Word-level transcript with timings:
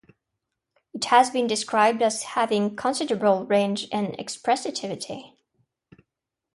It 0.95 1.05
has 1.05 1.29
been 1.29 1.45
described 1.45 2.01
as 2.01 2.23
having 2.23 2.75
considerable 2.75 3.45
range 3.45 3.87
and 3.91 4.17
expressivity. 4.17 5.35